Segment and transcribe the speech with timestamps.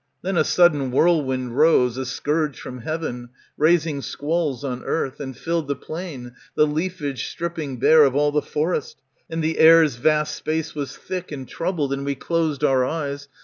[0.23, 5.67] Then a sudden whirlwind rose, A scourge from heaven, raising squalls on earth, And filled
[5.67, 10.71] the plain, the leafage stripping bare Of all the forest, and the air's vast space
[10.73, 13.27] *^^ Was thick and troubled, and we closed our eyes.